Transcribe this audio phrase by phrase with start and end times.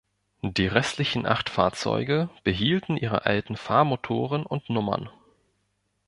[0.41, 5.11] Die restlichen acht Fahrzeuge behielten ihre alten Fahrmotoren und Nummern.